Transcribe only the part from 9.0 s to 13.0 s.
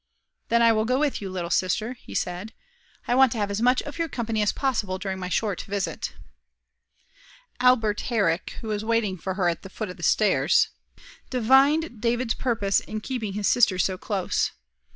for her at the foot of the stairs, divined David's purpose in